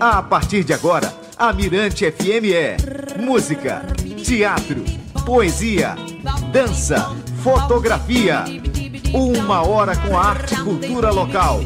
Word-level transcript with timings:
A 0.00 0.22
partir 0.22 0.64
de 0.64 0.72
agora, 0.72 1.14
a 1.36 1.52
Mirante 1.52 2.10
FM 2.10 2.52
é 2.52 2.76
música, 3.18 3.82
teatro, 4.24 4.84
poesia, 5.24 5.94
dança, 6.52 7.14
fotografia. 7.42 8.44
Uma 9.12 9.66
hora 9.66 9.96
com 9.96 10.18
a 10.18 10.24
arte 10.26 10.54
e 10.54 10.56
cultura 10.58 11.10
local. 11.10 11.60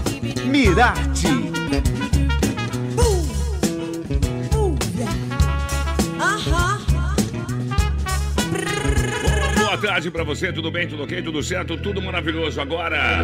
Mirarte. 0.44 1.28
Boa 9.56 9.78
tarde 9.78 10.10
pra 10.10 10.24
você, 10.24 10.52
tudo 10.52 10.70
bem, 10.70 10.86
tudo 10.86 11.04
ok, 11.04 11.22
tudo 11.22 11.42
certo, 11.42 11.76
tudo 11.78 12.02
maravilhoso. 12.02 12.60
Agora, 12.60 13.22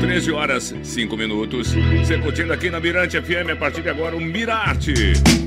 13 0.00 0.32
horas 0.32 0.74
5 0.82 1.16
minutos. 1.16 1.74
Você 1.98 2.18
curtindo 2.18 2.52
aqui 2.52 2.70
na 2.70 2.80
Mirante 2.80 3.20
FM 3.20 3.50
a 3.52 3.56
partir 3.56 3.82
de 3.82 3.88
agora 3.88 4.16
o 4.16 4.20
Mirarte. 4.20 4.92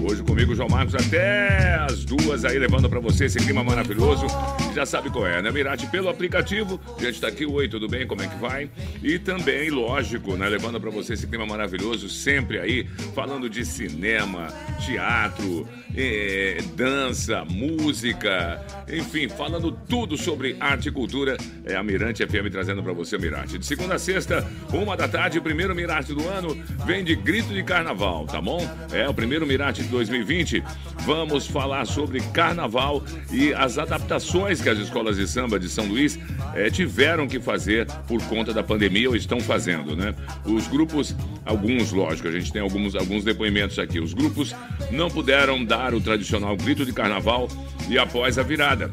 Hoje 0.07 0.23
comigo, 0.23 0.55
João 0.55 0.69
Marcos, 0.69 0.95
até 0.95 1.75
as 1.75 2.05
duas 2.05 2.45
aí, 2.45 2.57
levando 2.57 2.89
pra 2.89 2.99
você 2.99 3.25
esse 3.25 3.39
clima 3.39 3.63
maravilhoso. 3.63 4.25
Já 4.73 4.85
sabe 4.85 5.09
qual 5.09 5.27
é, 5.27 5.41
né? 5.41 5.51
Mirarte 5.51 5.87
pelo 5.87 6.09
aplicativo. 6.09 6.79
A 6.97 7.03
gente 7.03 7.19
tá 7.19 7.27
aqui, 7.27 7.45
oi, 7.45 7.67
tudo 7.67 7.87
bem? 7.87 8.07
Como 8.07 8.21
é 8.21 8.27
que 8.27 8.37
vai? 8.37 8.69
E 9.03 9.19
também, 9.19 9.69
lógico, 9.69 10.35
né? 10.35 10.47
Levando 10.47 10.79
pra 10.79 10.89
você 10.89 11.13
esse 11.13 11.27
clima 11.27 11.45
maravilhoso, 11.45 12.09
sempre 12.09 12.59
aí, 12.59 12.87
falando 13.13 13.49
de 13.49 13.65
cinema, 13.65 14.47
teatro, 14.85 15.67
eh, 15.95 16.59
dança, 16.75 17.43
música, 17.45 18.61
enfim, 18.87 19.27
falando 19.27 19.71
tudo 19.71 20.15
sobre 20.15 20.55
arte 20.59 20.89
e 20.89 20.91
cultura. 20.91 21.37
É 21.65 21.75
a 21.75 21.83
Mirante 21.83 22.25
FM 22.25 22.51
trazendo 22.51 22.83
pra 22.83 22.93
você 22.93 23.15
o 23.15 23.19
Mirarte. 23.19 23.57
De 23.57 23.65
segunda 23.65 23.95
a 23.95 23.99
sexta, 23.99 24.36
uma 24.71 24.95
da 24.97 25.07
tarde, 25.07 25.37
o 25.37 25.41
primeiro 25.41 25.75
Mirarte 25.75 26.13
do 26.13 26.27
ano 26.27 26.57
vem 26.85 27.03
de 27.03 27.15
grito 27.15 27.53
de 27.53 27.63
carnaval, 27.63 28.25
tá 28.25 28.41
bom? 28.41 28.59
É 28.91 29.07
o 29.07 29.13
primeiro 29.13 29.45
Mirarte 29.45 29.83
de 29.83 29.89
2020. 29.89 30.63
Vamos 31.05 31.47
falar 31.47 31.85
sobre 31.85 32.19
carnaval 32.31 33.03
e 33.31 33.53
as 33.53 33.77
adaptações 33.77 34.61
que 34.61 34.69
as 34.69 34.77
escolas 34.77 35.17
de 35.17 35.27
samba 35.27 35.59
de 35.59 35.69
São 35.69 35.85
Luís 35.85 36.19
eh, 36.55 36.69
tiveram 36.69 37.27
que 37.27 37.39
fazer 37.39 37.85
por 38.07 38.21
conta 38.23 38.53
da 38.53 38.63
pandemia 38.63 39.09
ou 39.09 39.15
estão 39.15 39.39
fazendo, 39.39 39.95
né? 39.95 40.13
Os 40.45 40.67
grupos, 40.67 41.15
alguns, 41.45 41.91
lógico, 41.91 42.27
a 42.27 42.31
gente 42.31 42.51
tem 42.51 42.61
alguns, 42.61 42.95
alguns 42.95 43.23
depoimentos 43.23 43.79
aqui. 43.79 43.99
Os 43.99 44.13
grupos 44.13 44.53
não 44.91 45.09
puderam 45.09 45.63
dar 45.63 45.93
o 45.93 46.01
tradicional 46.01 46.55
grito 46.57 46.85
de 46.85 46.91
carnaval 46.91 47.47
e 47.89 47.97
após 47.97 48.37
a 48.37 48.43
virada 48.43 48.91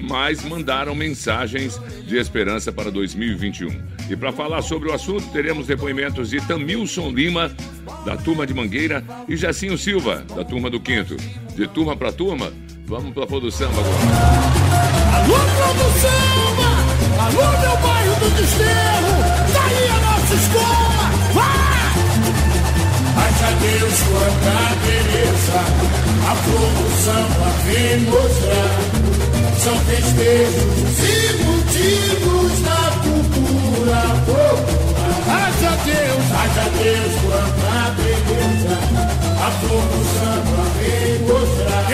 mas 0.00 0.42
mandaram 0.44 0.94
mensagens 0.94 1.80
de 2.06 2.16
esperança 2.16 2.72
para 2.72 2.90
2021. 2.90 3.70
E 4.08 4.16
para 4.16 4.32
falar 4.32 4.62
sobre 4.62 4.88
o 4.88 4.92
assunto, 4.92 5.26
teremos 5.32 5.66
depoimentos 5.66 6.30
de 6.30 6.40
Tamilson 6.40 7.10
Lima, 7.10 7.50
da 8.04 8.16
turma 8.16 8.46
de 8.46 8.54
Mangueira, 8.54 9.02
e 9.28 9.36
Jacinho 9.36 9.76
Silva, 9.76 10.24
da 10.34 10.44
turma 10.44 10.70
do 10.70 10.80
Quinto. 10.80 11.16
De 11.54 11.66
turma 11.66 11.96
para 11.96 12.12
turma, 12.12 12.52
vamos 12.86 13.12
para 13.12 13.26
do 13.26 13.50
Samba 13.50 13.80
agora. 13.80 14.56
Alô, 15.16 15.34
produção! 15.56 16.36
Alô, 17.18 17.58
meu 17.58 17.76
bairro 17.78 18.14
do 18.20 18.30
Desterro! 18.36 19.14
Daí 19.52 19.88
a 19.88 19.98
nossa 20.00 20.34
escola! 20.34 21.06
Vai! 21.34 21.66
Haja 23.16 23.50
Deus 23.56 23.96
quanta 24.02 24.56
beleza, 24.86 25.60
a 26.22 26.36
samba 27.02 27.48
vem 27.64 28.00
mostrar. 28.02 28.95
São 29.66 29.76
festejos 29.80 30.62
e 31.00 31.42
motivos 31.42 32.60
da 32.60 32.82
cultura 33.02 34.00
popular. 34.24 35.24
Haja 35.26 35.72
Deus, 35.84 36.24
haja 36.38 36.66
Deus 36.70 37.14
quanta 37.20 37.90
beleza, 37.96 38.78
a 39.44 39.50
flor 39.50 39.82
do 39.82 40.00
samba 40.14 40.62
vem 40.78 41.18
mostrar. 41.26 41.86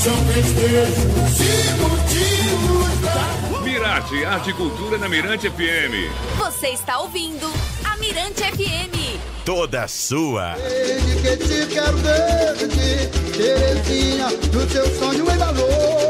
São 0.00 0.16
festejos 0.34 0.98
e 1.38 1.70
motivos 1.80 2.94
da 3.02 3.60
Mirarte, 3.60 4.24
Arte 4.24 4.50
e 4.50 4.54
Cultura 4.54 4.98
na 4.98 5.08
Mirante 5.08 5.48
FM. 5.48 6.10
Você 6.38 6.70
está 6.70 6.98
ouvindo 6.98 7.48
a 7.84 7.96
Mirante 7.98 8.42
FM. 8.42 9.20
Toda 9.44 9.86
sua. 9.86 10.56
Desde 10.56 11.22
que 11.22 11.36
te 11.36 11.66
quero 11.72 11.98
desde 11.98 13.06
Terezinha, 13.30 14.26
no 14.52 14.66
teu 14.66 14.98
sonho 14.98 15.30
embalou 15.30 16.09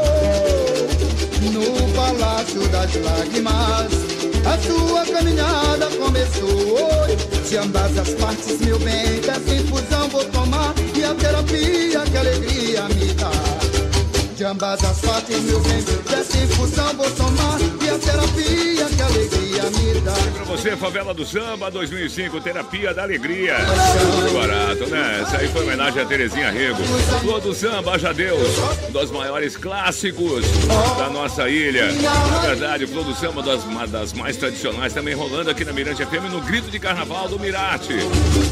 palácio 2.11 2.67
das 2.69 2.93
lágrimas. 2.95 3.91
A 4.43 4.57
sua 4.57 5.05
caminhada 5.05 5.87
começou 5.97 7.07
De 7.47 7.57
ambas 7.57 7.95
as 7.97 8.09
partes, 8.15 8.59
meu 8.59 8.79
bem 8.79 9.21
Dessa 9.21 9.55
infusão 9.55 10.09
vou 10.09 10.25
tomar. 10.25 10.73
E 10.95 11.03
a 11.03 11.13
terapia, 11.13 12.01
que 12.01 12.17
alegria 12.17 12.83
me 12.89 13.13
dá. 13.13 13.31
De 14.35 14.43
ambas 14.43 14.83
as 14.83 14.99
partes, 14.99 15.41
meu 15.41 15.59
bem 15.61 15.83
Dessa 16.09 16.37
infusão 16.37 16.93
vou 16.95 17.11
tomar. 17.11 17.59
E 17.81 17.89
a 17.89 17.97
terapia, 17.99 18.85
que 18.85 19.01
alegria 19.01 19.50
me 19.51 20.01
dá 20.01 20.13
Pra 20.33 20.43
você, 20.45 20.75
Favela 20.77 21.13
do 21.13 21.25
Samba 21.25 21.69
2005, 21.69 22.39
Terapia 22.41 22.93
da 22.93 23.03
Alegria. 23.03 23.55
Muito 23.59 24.33
barato, 24.33 24.87
né? 24.87 25.21
Essa 25.21 25.37
aí 25.37 25.47
foi 25.47 25.63
homenagem 25.63 26.01
a 26.01 26.05
Terezinha 26.05 26.51
Rego. 26.51 26.81
Flor 27.21 27.41
do 27.41 27.53
Samba, 27.53 27.95
Haja 27.95 28.13
Deus, 28.13 28.47
um 28.87 28.91
dos 28.91 29.11
maiores 29.11 29.55
clássicos 29.57 30.45
da 30.97 31.09
nossa 31.09 31.49
ilha. 31.49 31.91
Na 31.91 32.39
verdade, 32.39 32.87
Flor 32.87 33.03
do 33.03 33.13
Samba, 33.15 33.41
das, 33.41 33.63
das 33.89 34.13
mais 34.13 34.37
tradicionais, 34.37 34.93
também 34.93 35.13
rolando 35.13 35.49
aqui 35.49 35.65
na 35.65 35.73
Mirante 35.73 36.05
FM 36.05 36.31
no 36.31 36.41
Grito 36.41 36.69
de 36.69 36.79
Carnaval 36.79 37.27
do 37.27 37.39
Mirate. 37.39 37.93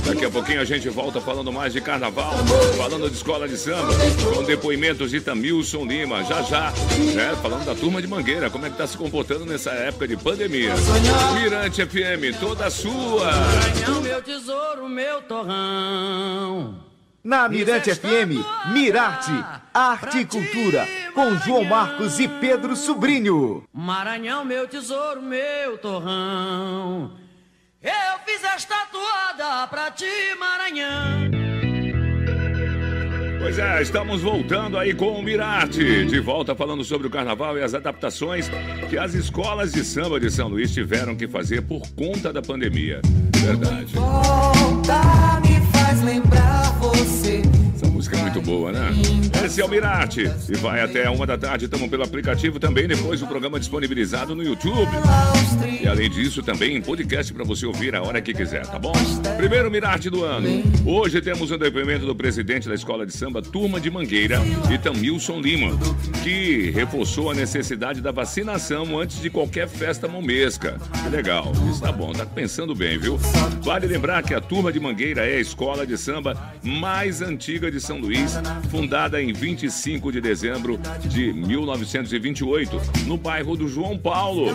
Daqui 0.05 0.25
a 0.25 0.29
pouquinho 0.29 0.61
a 0.61 0.66
gente 0.66 0.89
volta 0.89 1.21
falando 1.21 1.51
mais 1.51 1.73
de 1.73 1.81
carnaval, 1.81 2.33
falando 2.77 3.09
de 3.09 3.16
escola 3.16 3.47
de 3.47 3.57
samba, 3.57 3.93
com 4.35 4.43
depoimentos 4.43 5.11
de 5.11 5.21
Tamilson 5.21 5.85
Lima, 5.85 6.23
já 6.23 6.41
já, 6.43 6.73
né? 7.13 7.37
Falando 7.41 7.66
da 7.66 7.75
turma 7.75 8.01
de 8.01 8.07
Mangueira, 8.07 8.49
como 8.49 8.66
é 8.66 8.69
que 8.69 8.77
tá 8.77 8.87
se 8.87 8.97
comportando 8.97 9.45
nessa 9.45 9.71
época 9.71 10.07
de 10.07 10.17
pandemia. 10.17 10.73
Mirante 11.33 11.85
FM, 11.85 12.39
toda 12.39 12.69
sua. 12.69 13.31
meu 14.01 14.22
tesouro, 14.22 14.89
meu 14.89 15.22
torrão. 15.22 16.83
Na 17.23 17.47
Mirante 17.47 17.94
FM, 17.94 18.44
Mirarte, 18.73 19.31
Arte 19.73 20.19
e 20.19 20.25
Cultura, 20.25 20.88
com 21.13 21.35
João 21.38 21.63
Marcos 21.63 22.19
e 22.19 22.28
Pedro 22.28 22.75
Sobrinho. 22.75 23.63
Maranhão, 23.73 24.44
meu 24.45 24.67
tesouro, 24.67 25.22
meu 25.22 25.78
torrão. 25.78 27.11
Eu 27.81 28.19
fiz 28.25 28.44
esta 28.44 28.85
toada 28.88 29.67
pra 29.67 29.91
ti, 29.91 30.05
Maranhão. 30.39 31.38
Pois 33.49 33.57
é, 33.57 33.81
estamos 33.81 34.21
voltando 34.21 34.77
aí 34.77 34.93
com 34.93 35.13
o 35.13 35.23
Mirarte. 35.23 36.05
De 36.05 36.19
volta 36.19 36.53
falando 36.53 36.83
sobre 36.83 37.07
o 37.07 37.09
carnaval 37.09 37.57
e 37.57 37.63
as 37.63 37.73
adaptações 37.73 38.47
que 38.91 38.95
as 38.95 39.15
escolas 39.15 39.71
de 39.71 39.83
samba 39.83 40.19
de 40.19 40.29
São 40.29 40.49
Luís 40.49 40.71
tiveram 40.71 41.15
que 41.15 41.27
fazer 41.27 41.63
por 41.63 41.81
conta 41.95 42.31
da 42.31 42.43
pandemia. 42.43 43.01
Verdade. 43.37 43.95
Volta, 43.95 45.41
me 45.41 45.59
faz 45.71 45.99
lembrar 46.03 46.77
você. 46.77 47.48
Música 47.99 48.15
é 48.15 48.21
muito 48.21 48.41
boa, 48.41 48.71
né? 48.71 48.91
Esse 49.43 49.59
é 49.59 49.65
o 49.65 49.67
Mirarte. 49.67 50.21
E 50.21 50.55
vai 50.55 50.81
até 50.81 51.09
uma 51.09 51.25
da 51.25 51.37
tarde, 51.37 51.65
estamos 51.65 51.89
pelo 51.89 52.03
aplicativo 52.03 52.57
também, 52.57 52.87
depois 52.87 53.21
o 53.21 53.27
programa 53.27 53.59
disponibilizado 53.59 54.33
no 54.33 54.41
YouTube. 54.41 54.89
E 55.81 55.85
além 55.85 56.09
disso, 56.09 56.41
também 56.41 56.77
em 56.77 56.81
podcast 56.81 57.33
para 57.33 57.43
você 57.43 57.65
ouvir 57.65 57.93
a 57.95 58.01
hora 58.01 58.21
que 58.21 58.33
quiser, 58.33 58.65
tá 58.65 58.79
bom? 58.79 58.93
Primeiro 59.35 59.69
Mirarte 59.69 60.09
do 60.09 60.23
ano. 60.23 60.63
Hoje 60.85 61.21
temos 61.21 61.51
um 61.51 61.57
depoimento 61.57 62.05
do 62.05 62.15
presidente 62.15 62.69
da 62.69 62.75
Escola 62.75 63.05
de 63.05 63.11
Samba 63.11 63.41
Turma 63.41 63.81
de 63.81 63.91
Mangueira, 63.91 64.39
Itamilson 64.71 65.41
Lima, 65.41 65.77
que 66.23 66.71
reforçou 66.71 67.31
a 67.31 67.33
necessidade 67.33 67.99
da 67.99 68.11
vacinação 68.11 68.97
antes 68.97 69.21
de 69.21 69.29
qualquer 69.29 69.67
festa 69.67 70.07
momesca. 70.07 70.77
Que 71.03 71.09
legal. 71.09 71.51
Isso 71.69 71.81
tá 71.81 71.91
bom, 71.91 72.13
tá 72.13 72.25
pensando 72.25 72.73
bem, 72.73 72.97
viu? 72.97 73.17
Vale 73.61 73.87
lembrar 73.87 74.23
que 74.23 74.33
a 74.33 74.39
Turma 74.39 74.71
de 74.71 74.79
Mangueira 74.79 75.25
é 75.29 75.35
a 75.35 75.41
escola 75.41 75.85
de 75.85 75.97
samba 75.97 76.53
mais 76.63 77.22
antiga 77.22 77.69
de 77.69 77.89
São 77.90 77.97
Luís, 77.97 78.36
fundada 78.70 79.20
em 79.20 79.34
25 79.34 80.12
de 80.12 80.22
dezembro 80.22 80.80
de 81.08 81.34
1928, 81.34 82.80
no 83.08 83.18
bairro 83.18 83.58
do 83.58 83.68
João 83.68 83.97
Paulo. 83.97 84.50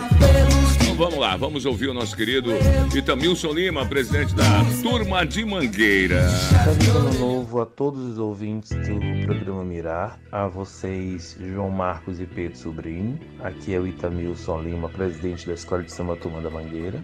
Então 0.81 0.95
vamos 0.95 1.17
lá, 1.17 1.35
vamos 1.35 1.65
ouvir 1.65 1.89
o 1.89 1.93
nosso 1.93 2.15
querido 2.15 2.51
Itamilson 2.95 3.51
Lima, 3.51 3.85
presidente 3.85 4.33
da 4.33 4.63
Turma 4.81 5.25
de 5.25 5.43
Mangueira. 5.43 6.29
Feliz 6.63 6.87
ano 6.95 7.19
novo 7.19 7.59
a 7.59 7.65
todos 7.65 8.05
os 8.11 8.19
ouvintes 8.19 8.69
do 8.69 9.25
programa 9.25 9.65
Mirar, 9.65 10.17
a 10.31 10.47
vocês 10.47 11.37
João 11.37 11.69
Marcos 11.69 12.21
e 12.21 12.25
Pedro 12.25 12.57
Sobrinho. 12.57 13.19
Aqui 13.43 13.73
é 13.73 13.79
o 13.81 13.85
Itamilson 13.85 14.61
Lima, 14.61 14.87
presidente 14.87 15.45
da 15.45 15.55
Escola 15.55 15.83
de 15.83 15.91
Samba 15.91 16.15
Turma 16.15 16.39
da 16.39 16.49
Mangueira. 16.49 17.03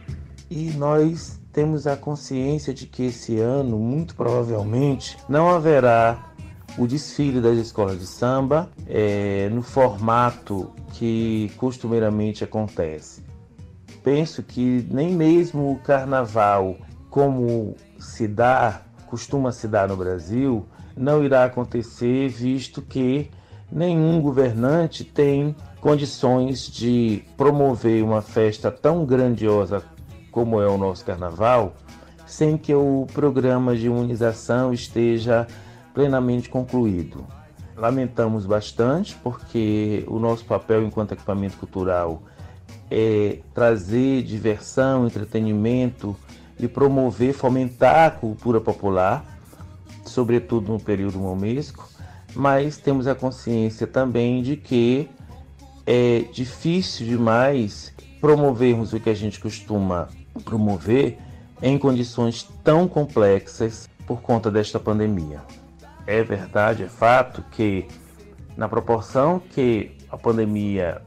E 0.49 0.71
nós 0.77 1.40
temos 1.51 1.87
a 1.87 1.95
consciência 1.95 2.73
de 2.73 2.85
que 2.85 3.03
esse 3.03 3.39
ano, 3.39 3.77
muito 3.77 4.15
provavelmente, 4.15 5.17
não 5.27 5.49
haverá 5.49 6.31
o 6.77 6.87
desfile 6.87 7.41
das 7.41 7.57
escolas 7.57 7.99
de 7.99 8.07
samba 8.07 8.69
eh, 8.87 9.49
no 9.51 9.61
formato 9.61 10.71
que 10.93 11.51
costumeiramente 11.57 12.43
acontece. 12.43 13.23
Penso 14.03 14.41
que 14.41 14.87
nem 14.89 15.13
mesmo 15.13 15.71
o 15.71 15.79
carnaval, 15.79 16.77
como 17.09 17.75
se 17.99 18.27
dá 18.27 18.81
costuma 19.11 19.51
se 19.51 19.67
dar 19.67 19.89
no 19.89 19.97
Brasil 19.97 20.65
não 20.95 21.23
irá 21.23 21.43
acontecer, 21.43 22.29
visto 22.29 22.81
que 22.81 23.29
nenhum 23.69 24.21
governante 24.21 25.03
tem 25.03 25.55
condições 25.81 26.67
de 26.67 27.23
promover 27.35 28.03
uma 28.03 28.21
festa 28.21 28.71
tão 28.71 29.05
grandiosa 29.05 29.83
como 30.31 30.61
é 30.61 30.67
o 30.67 30.77
nosso 30.77 31.05
carnaval, 31.05 31.73
sem 32.25 32.57
que 32.57 32.73
o 32.73 33.05
programa 33.13 33.75
de 33.75 33.87
imunização 33.87 34.73
esteja 34.73 35.45
plenamente 35.93 36.49
concluído. 36.49 37.25
Lamentamos 37.75 38.45
bastante 38.45 39.15
porque 39.21 40.05
o 40.07 40.17
nosso 40.17 40.45
papel 40.45 40.83
enquanto 40.83 41.11
equipamento 41.11 41.57
cultural 41.57 42.23
é 42.89 43.39
trazer 43.53 44.23
diversão, 44.23 45.05
entretenimento 45.05 46.15
e 46.59 46.67
promover, 46.67 47.33
fomentar 47.33 48.07
a 48.07 48.11
cultura 48.11 48.61
popular, 48.61 49.25
sobretudo 50.05 50.71
no 50.71 50.79
período 50.79 51.17
momesco, 51.17 51.89
mas 52.35 52.77
temos 52.77 53.07
a 53.07 53.15
consciência 53.15 53.87
também 53.87 54.41
de 54.41 54.55
que 54.55 55.09
é 55.85 56.25
difícil 56.31 57.05
demais 57.07 57.93
promovermos 58.19 58.93
o 58.93 58.99
que 58.99 59.09
a 59.09 59.15
gente 59.15 59.39
costuma 59.39 60.07
promover 60.43 61.17
em 61.61 61.77
condições 61.77 62.47
tão 62.63 62.87
complexas 62.87 63.89
por 64.05 64.21
conta 64.21 64.49
desta 64.49 64.79
pandemia. 64.79 65.41
É 66.07 66.23
verdade, 66.23 66.83
é 66.83 66.87
fato 66.87 67.43
que, 67.51 67.87
na 68.57 68.67
proporção 68.67 69.39
que 69.39 69.91
a 70.09 70.17
pandemia 70.17 71.01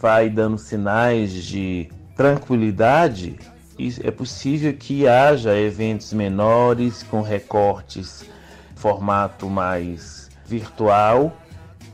vai 0.00 0.28
dando 0.28 0.58
sinais 0.58 1.32
de 1.32 1.88
tranquilidade, 2.16 3.38
é 4.02 4.10
possível 4.10 4.72
que 4.74 5.06
haja 5.06 5.56
eventos 5.58 6.12
menores 6.12 7.02
com 7.02 7.20
recortes 7.20 8.24
formato 8.76 9.48
mais 9.48 10.30
virtual 10.44 11.36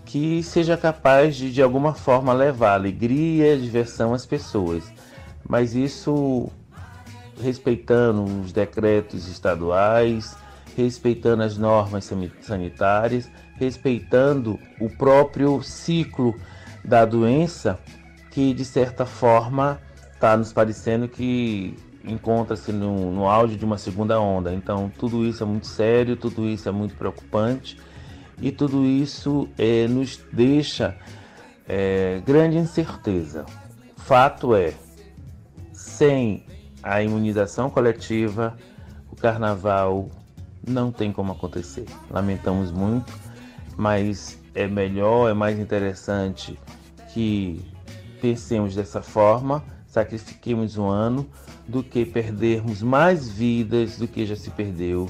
que 0.04 0.42
seja 0.42 0.74
capaz 0.74 1.36
de 1.36 1.52
de 1.52 1.62
alguma 1.62 1.92
forma 1.92 2.32
levar 2.32 2.72
alegria, 2.72 3.58
diversão 3.58 4.14
às 4.14 4.24
pessoas. 4.24 4.90
Mas 5.46 5.74
isso 5.74 6.50
respeitando 7.40 8.24
os 8.24 8.52
decretos 8.52 9.28
estaduais, 9.28 10.36
respeitando 10.76 11.42
as 11.42 11.56
normas 11.56 12.10
sanitárias, 12.40 13.30
respeitando 13.56 14.58
o 14.80 14.88
próprio 14.88 15.62
ciclo 15.62 16.34
da 16.84 17.04
doença, 17.04 17.78
que 18.30 18.54
de 18.54 18.64
certa 18.64 19.04
forma 19.04 19.80
está 20.14 20.36
nos 20.36 20.52
parecendo 20.52 21.08
que 21.08 21.76
encontra-se 22.04 22.72
no, 22.72 23.12
no 23.12 23.28
auge 23.28 23.56
de 23.56 23.64
uma 23.64 23.78
segunda 23.78 24.20
onda. 24.20 24.52
Então, 24.54 24.90
tudo 24.98 25.24
isso 25.26 25.42
é 25.42 25.46
muito 25.46 25.66
sério, 25.66 26.16
tudo 26.16 26.46
isso 26.46 26.68
é 26.68 26.72
muito 26.72 26.94
preocupante 26.94 27.78
e 28.40 28.52
tudo 28.52 28.84
isso 28.84 29.48
é, 29.58 29.86
nos 29.88 30.20
deixa 30.32 30.96
é, 31.68 32.22
grande 32.24 32.56
incerteza. 32.56 33.44
Fato 33.96 34.54
é, 34.54 34.72
sem 35.72 36.44
a 36.82 37.02
imunização 37.02 37.70
coletiva, 37.70 38.56
o 39.10 39.16
carnaval 39.16 40.08
não 40.66 40.90
tem 40.92 41.12
como 41.12 41.32
acontecer. 41.32 41.86
Lamentamos 42.10 42.70
muito, 42.70 43.12
mas 43.76 44.38
é 44.54 44.66
melhor, 44.66 45.30
é 45.30 45.34
mais 45.34 45.58
interessante 45.58 46.58
que 47.12 47.64
pensemos 48.20 48.74
dessa 48.74 49.02
forma, 49.02 49.62
sacrifiquemos 49.86 50.76
um 50.76 50.88
ano, 50.88 51.28
do 51.66 51.82
que 51.82 52.04
perdermos 52.04 52.82
mais 52.82 53.28
vidas 53.28 53.98
do 53.98 54.08
que 54.08 54.24
já 54.24 54.34
se 54.34 54.50
perdeu 54.50 55.08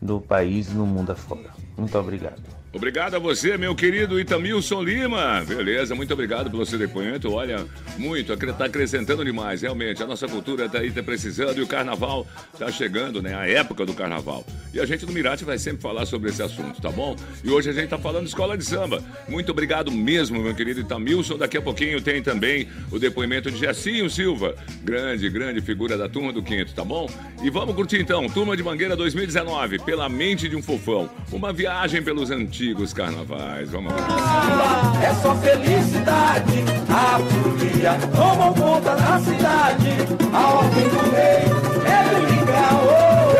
no 0.00 0.20
país 0.20 0.68
e 0.68 0.74
no 0.74 0.86
mundo 0.86 1.12
afora. 1.12 1.50
Muito 1.76 1.96
obrigado. 1.98 2.57
Obrigado 2.70 3.14
a 3.14 3.18
você, 3.18 3.56
meu 3.56 3.74
querido 3.74 4.20
Itamilson 4.20 4.82
Lima. 4.82 5.42
Beleza, 5.48 5.94
muito 5.94 6.12
obrigado 6.12 6.50
pelo 6.50 6.66
seu 6.66 6.78
depoimento. 6.78 7.32
Olha, 7.32 7.64
muito, 7.96 8.34
está 8.34 8.66
acrescentando 8.66 9.24
demais, 9.24 9.62
realmente. 9.62 10.02
A 10.02 10.06
nossa 10.06 10.28
cultura 10.28 10.66
está 10.66 10.78
aí 10.78 10.90
tá 10.90 11.02
precisando 11.02 11.58
e 11.58 11.62
o 11.62 11.66
carnaval 11.66 12.26
está 12.52 12.70
chegando, 12.70 13.22
né? 13.22 13.34
A 13.34 13.48
época 13.48 13.86
do 13.86 13.94
carnaval. 13.94 14.44
E 14.72 14.78
a 14.78 14.84
gente 14.84 15.06
do 15.06 15.12
Mirate 15.12 15.46
vai 15.46 15.58
sempre 15.58 15.80
falar 15.80 16.04
sobre 16.04 16.28
esse 16.28 16.42
assunto, 16.42 16.78
tá 16.80 16.90
bom? 16.90 17.16
E 17.42 17.48
hoje 17.48 17.70
a 17.70 17.72
gente 17.72 17.84
está 17.84 17.96
falando 17.96 18.24
de 18.24 18.28
escola 18.28 18.56
de 18.56 18.64
samba. 18.64 19.02
Muito 19.26 19.50
obrigado 19.50 19.90
mesmo, 19.90 20.38
meu 20.38 20.54
querido 20.54 20.80
Itamilson. 20.80 21.38
Daqui 21.38 21.56
a 21.56 21.62
pouquinho 21.62 22.02
tem 22.02 22.22
também 22.22 22.68
o 22.92 22.98
depoimento 22.98 23.50
de 23.50 23.58
Jessinho 23.58 24.10
Silva, 24.10 24.54
grande, 24.84 25.30
grande 25.30 25.62
figura 25.62 25.96
da 25.96 26.06
turma 26.06 26.34
do 26.34 26.42
quinto, 26.42 26.74
tá 26.74 26.84
bom? 26.84 27.08
E 27.42 27.48
vamos 27.48 27.74
curtir 27.74 27.98
então, 27.98 28.28
Turma 28.28 28.54
de 28.54 28.62
Mangueira 28.62 28.94
2019, 28.94 29.78
pela 29.78 30.06
mente 30.06 30.50
de 30.50 30.54
um 30.54 30.62
fofão. 30.62 31.08
Uma 31.32 31.50
viagem 31.50 32.02
pelos 32.02 32.30
antigos 32.30 32.57
antigos 32.58 32.92
carnavais. 32.92 33.70
Vamos 33.70 33.92
lá. 33.92 34.92
É 35.00 35.14
só 35.22 35.32
felicidade, 35.36 36.64
a 36.90 37.20
folia 37.20 37.96
tomam 38.16 38.52
conta 38.52 38.96
da 38.96 39.20
cidade. 39.20 39.90
A 40.32 40.48
ordem 40.54 40.88
do 40.88 41.10
rei 41.14 41.44
é 41.86 42.02
ligar, 42.18 42.74
oh, 42.82 43.30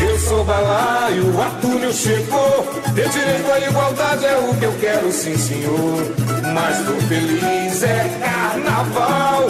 Eu 0.00 0.18
sou 0.20 0.44
balaio, 0.44 1.34
o 1.34 1.42
Artúnio 1.42 1.92
chegou. 1.92 2.66
Ter 2.94 3.08
direito 3.10 3.52
à 3.52 3.60
igualdade 3.60 4.24
é 4.24 4.36
o 4.38 4.54
que 4.54 4.64
eu 4.64 4.72
quero, 4.80 5.12
sim, 5.12 5.36
senhor. 5.36 6.06
Mas 6.54 6.78
tô 6.86 6.94
feliz, 7.06 7.82
é 7.82 8.18
carnaval. 8.20 9.46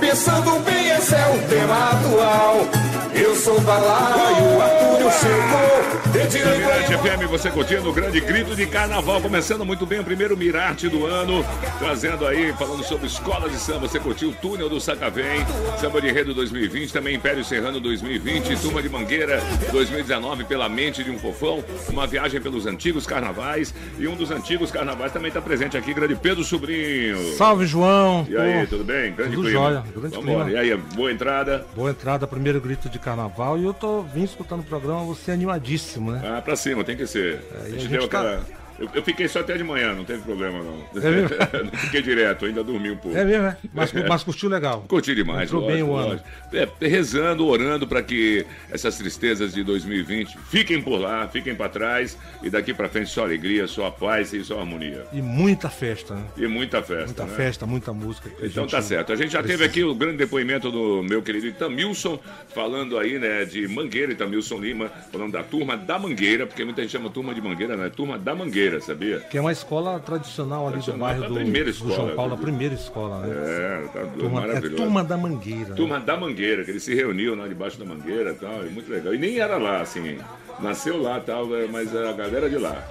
Pensando 0.00 0.58
bem, 0.64 0.88
esse 0.90 1.14
é 1.14 1.26
o 1.28 1.48
tema 1.48 1.90
atual. 1.90 2.91
Eu 3.14 3.34
sou 3.36 3.60
balaio, 3.60 4.56
o 4.56 4.62
Artúnio 4.62 5.10
chegou. 5.10 6.12
Direito 6.12 6.32
Mirarte 6.58 6.92
igualdade. 6.92 7.22
FM, 7.22 7.28
você 7.30 7.50
curtindo 7.50 7.88
o 7.88 7.92
grande 7.92 8.20
grito 8.20 8.54
de 8.54 8.66
carnaval, 8.66 9.20
começando 9.20 9.64
muito 9.64 9.84
bem 9.86 10.00
o 10.00 10.04
primeiro 10.04 10.36
Mirarte 10.36 10.88
do 10.88 11.06
ano, 11.06 11.44
trazendo 11.78 12.26
aí, 12.26 12.52
falando 12.52 12.82
sobre 12.84 13.06
escola 13.06 13.48
de 13.48 13.56
samba, 13.56 13.88
você 13.88 13.98
curtiu 13.98 14.30
o 14.30 14.32
Túnel 14.32 14.68
do 14.68 14.80
Sacavém, 14.80 15.44
Samba 15.80 16.00
de 16.00 16.08
Enredo 16.08 16.34
2020, 16.34 16.92
também 16.92 17.14
Império 17.16 17.44
Serrano 17.44 17.80
2020, 17.80 18.60
Turma 18.60 18.82
de 18.82 18.88
Mangueira 18.88 19.40
2019, 19.70 20.44
Pela 20.44 20.68
Mente 20.68 21.02
de 21.02 21.10
um 21.10 21.18
Fofão, 21.18 21.64
uma 21.88 22.06
viagem 22.06 22.40
pelos 22.40 22.66
antigos 22.66 23.06
carnavais, 23.06 23.74
e 23.98 24.06
um 24.06 24.14
dos 24.14 24.30
antigos 24.30 24.70
carnavais 24.70 25.12
também 25.12 25.28
está 25.28 25.40
presente 25.40 25.76
aqui, 25.76 25.92
grande 25.94 26.14
Pedro 26.14 26.44
Sobrinho. 26.44 27.36
Salve, 27.36 27.66
João. 27.66 28.26
E 28.28 28.36
aí, 28.36 28.60
Pô, 28.62 28.66
tudo 28.68 28.84
bem? 28.84 29.12
Grande 29.12 29.34
tudo 29.36 29.48
clima. 29.48 29.60
jóia, 29.70 29.84
grande 29.96 30.16
Vambora. 30.16 30.44
clima. 30.44 30.50
E 30.50 30.70
aí, 30.72 30.76
boa 30.94 31.10
entrada? 31.12 31.66
Boa 31.74 31.90
entrada, 31.90 32.26
primeiro 32.26 32.60
grito 32.60 32.88
de 32.88 32.98
carnaval. 33.02 33.58
E 33.58 33.64
eu 33.64 33.74
tô 33.74 34.02
vim 34.02 34.22
escutando 34.24 34.60
o 34.60 34.64
programa, 34.64 35.04
você 35.04 35.30
é 35.30 35.34
animadíssimo, 35.34 36.12
né? 36.12 36.22
Ah, 36.24 36.40
pra 36.40 36.56
cima, 36.56 36.82
tem 36.84 36.96
que 36.96 37.06
ser. 37.06 37.40
É, 37.54 37.66
a 37.66 37.68
gente 37.70 37.86
a 37.86 37.88
deu 37.88 38.00
gente 38.02 38.10
tá- 38.10 38.20
aquela 38.20 38.61
Eu, 38.82 38.88
eu 38.94 39.02
fiquei 39.02 39.28
só 39.28 39.40
até 39.40 39.56
de 39.56 39.62
manhã, 39.62 39.94
não 39.94 40.04
teve 40.04 40.22
problema 40.22 40.58
não. 40.62 41.00
É 41.00 41.10
mesmo? 41.10 41.28
não 41.72 41.78
fiquei 41.78 42.02
direto, 42.02 42.44
ainda 42.46 42.64
dormi 42.64 42.90
um 42.90 42.96
pouco. 42.96 43.16
É 43.16 43.24
mesmo, 43.24 43.46
é? 43.46 43.56
Mas, 43.72 43.92
mas 43.92 44.24
curtiu 44.24 44.48
legal. 44.48 44.84
Curti 44.88 45.14
demais, 45.14 45.44
Entrou 45.44 45.66
bem 45.66 45.82
o 45.82 45.94
ano. 45.94 46.08
lógico. 46.08 46.28
É, 46.52 46.68
rezando, 46.88 47.46
orando 47.46 47.86
para 47.86 48.02
que 48.02 48.44
essas 48.70 48.96
tristezas 48.98 49.54
de 49.54 49.62
2020 49.62 50.36
fiquem 50.50 50.82
por 50.82 50.98
lá, 50.98 51.28
fiquem 51.28 51.54
para 51.54 51.68
trás 51.68 52.18
e 52.42 52.50
daqui 52.50 52.74
para 52.74 52.88
frente 52.88 53.08
só 53.10 53.22
alegria, 53.22 53.66
só 53.68 53.88
paz 53.90 54.32
e 54.32 54.42
só 54.44 54.58
harmonia. 54.58 55.04
E 55.12 55.22
muita 55.22 55.70
festa, 55.70 56.14
né? 56.14 56.24
E 56.36 56.46
muita 56.48 56.82
festa, 56.82 57.06
Muita 57.06 57.24
né? 57.26 57.34
festa, 57.36 57.66
muita 57.66 57.92
música. 57.92 58.30
Então 58.42 58.66
tá 58.66 58.82
certo. 58.82 59.12
A 59.12 59.16
gente 59.16 59.30
já 59.32 59.42
teve 59.42 59.58
precisa. 59.58 59.70
aqui 59.70 59.84
o 59.84 59.94
grande 59.94 60.16
depoimento 60.16 60.70
do 60.72 61.02
meu 61.04 61.22
querido 61.22 61.46
Itamilson, 61.46 62.18
falando 62.52 62.98
aí, 62.98 63.18
né, 63.18 63.44
de 63.44 63.68
Mangueira, 63.68 64.12
Itamilson 64.12 64.58
Lima, 64.58 64.90
falando 65.12 65.32
da 65.32 65.42
turma 65.42 65.76
da 65.76 65.98
Mangueira, 65.98 66.46
porque 66.46 66.64
muita 66.64 66.82
gente 66.82 66.90
chama 66.90 67.08
turma 67.10 67.32
de 67.34 67.40
Mangueira, 67.40 67.76
não 67.76 67.84
é 67.84 67.90
turma 67.90 68.18
da 68.18 68.34
Mangueira, 68.34 68.71
sabia? 68.80 69.20
Que 69.20 69.38
é 69.38 69.40
uma 69.40 69.52
escola 69.52 69.98
tradicional 70.00 70.66
ali 70.66 70.78
do 70.78 70.82
Tradicional, 70.84 71.08
bairro 71.08 71.24
a 71.24 71.28
do, 71.28 71.34
primeira 71.34 71.64
do 71.64 71.70
escola, 71.70 71.94
João 71.94 72.16
Paulo, 72.16 72.34
a 72.34 72.36
primeira 72.36 72.74
escola, 72.74 73.18
né? 73.20 73.34
É, 73.36 73.88
tá 73.92 74.00
Turma, 74.18 74.42
é 74.44 74.46
maravilhoso. 74.46 74.76
turma 74.82 75.04
da 75.04 75.16
Mangueira. 75.16 75.68
né? 75.70 75.74
Turma 75.76 76.00
da 76.00 76.16
Mangueira, 76.16 76.64
que 76.64 76.70
eles 76.70 76.82
se 76.82 76.94
reuniam 76.94 77.34
lá 77.34 77.46
debaixo 77.48 77.78
da 77.78 77.84
Mangueira 77.84 78.30
e 78.32 78.34
tal, 78.34 78.66
e 78.66 78.70
muito 78.70 78.90
legal. 78.90 79.14
E 79.14 79.18
nem 79.18 79.38
era 79.38 79.56
lá, 79.58 79.80
assim, 79.80 80.18
nasceu 80.60 81.00
lá 81.02 81.18
e 81.18 81.22
tal, 81.22 81.54
é, 81.56 81.66
mas 81.66 81.94
a 81.94 82.12
galera 82.12 82.48
de 82.48 82.58
lá. 82.58 82.82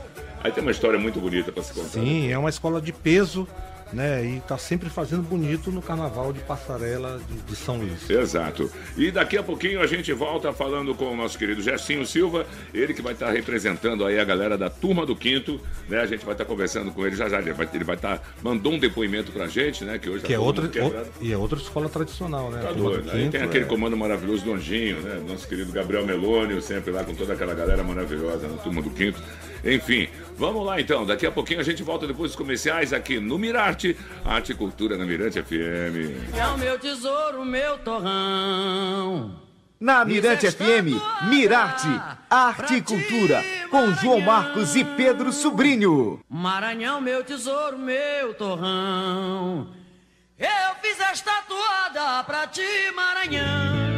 Aí 0.44 0.52
tem 0.52 0.62
uma 0.62 0.72
história 0.72 0.98
muito 0.98 1.20
bonita 1.20 1.52
pra 1.52 1.62
se 1.64 1.74
contar. 1.74 1.90
Sim, 1.90 2.32
é 2.32 2.38
uma 2.38 2.50
escola 2.50 2.82
de 2.82 2.92
peso, 2.92 3.48
né? 3.94 4.24
E 4.26 4.40
tá 4.42 4.58
sempre 4.58 4.90
fazendo 4.90 5.22
bonito 5.24 5.72
no 5.72 5.82
carnaval 5.82 6.32
de 6.34 6.40
passarela 6.40 7.20
de, 7.30 7.38
de 7.42 7.56
São 7.56 7.78
Luís. 7.78 8.10
Exato. 8.10 8.72
E 8.98 9.12
daqui 9.12 9.38
a 9.38 9.44
pouquinho 9.44 9.82
a 9.82 9.88
gente 9.88 10.12
volta 10.14 10.52
falando 10.54 10.94
com 10.96 11.12
o 11.12 11.16
nosso 11.16 11.38
querido 11.38 11.62
Gessinho 11.62 12.06
Silva, 12.06 12.46
ele 12.74 12.94
que 12.94 13.02
vai 13.02 13.14
estar 13.14 13.32
representando 13.32 14.06
aí 14.06 14.20
a 14.20 14.24
galera 14.24 14.58
da 14.58 14.70
Turma 14.70 15.06
do 15.06 15.16
Quinto, 15.16 15.60
né? 15.90 16.02
A 16.02 16.06
gente 16.06 16.24
vai 16.26 16.34
estar 16.34 16.46
conversando 16.46 16.92
com 16.92 17.06
ele 17.06 17.16
já 17.16 17.28
já, 17.30 17.40
ele 17.40 17.84
vai 17.84 17.96
estar 17.96 18.22
mandou 18.42 18.74
um 18.74 18.80
depoimento 18.80 19.32
pra 19.32 19.48
gente, 19.48 19.84
né, 19.84 19.98
que 20.00 20.10
hoje 20.10 20.22
tá 20.22 20.28
Que 20.28 20.34
é 20.34 20.38
todo 20.38 20.46
outra, 20.46 20.86
o- 20.86 21.06
e 21.24 21.32
é 21.32 21.38
outra 21.38 21.58
escola 21.60 21.90
tradicional, 21.90 22.50
né? 22.52 22.62
Tá 22.62 22.72
doido. 22.72 23.10
Aí 23.12 23.20
Quinto, 23.24 23.32
tem 23.32 23.42
aquele 23.42 23.66
é. 23.66 23.68
comando 23.68 23.96
maravilhoso 23.98 24.44
do 24.46 24.54
Anjinho, 24.54 25.00
né? 25.02 25.22
Nosso 25.28 25.48
querido 25.48 25.72
Gabriel 25.72 26.06
Melônio, 26.06 26.62
sempre 26.62 26.92
lá 26.92 27.04
com 27.04 27.14
toda 27.14 27.34
aquela 27.34 27.54
galera 27.54 27.84
maravilhosa 27.84 28.48
na 28.48 28.58
turma 28.58 28.82
do 28.82 28.90
quinto. 28.90 29.22
Enfim, 29.64 30.08
vamos 30.42 30.66
lá 30.66 30.82
então. 30.82 31.06
Daqui 31.06 31.28
a 31.28 31.32
pouquinho 31.32 31.60
a 31.60 31.64
gente 31.64 31.84
volta 31.84 32.08
depois 32.08 32.32
dos 32.32 32.36
comerciais 32.36 32.92
aqui 32.92 33.20
no 33.20 33.38
Mirarte, 33.38 33.96
Arte 34.26 34.54
e 34.54 34.56
Cultura 34.56 34.98
na 34.98 35.06
Mirante 35.06 35.42
FM. 35.42 36.36
É 36.36 36.48
o 36.48 36.58
meu 36.58 36.80
tesouro, 36.80 37.46
meu 37.46 37.78
torrão. 37.78 39.40
Na 39.80 40.04
Mirante 40.04 40.52
FM, 40.52 41.00
Mirarte, 41.30 41.88
Arte 42.30 42.76
e 42.76 42.82
Cultura, 42.82 43.44
com 43.70 43.94
João 43.94 44.20
Marcos 44.20 44.76
e 44.76 44.84
Pedro 44.84 45.32
Sobrinho. 45.32 46.20
Maranhão, 46.28 47.00
meu 47.00 47.24
tesouro, 47.24 47.78
meu 47.78 48.34
torrão. 48.34 49.70
Eu 50.38 50.76
fiz 50.82 51.00
esta 51.00 51.44
toada 51.48 52.24
pra 52.24 52.48
ti, 52.48 52.62
Maranhão. 52.96 53.91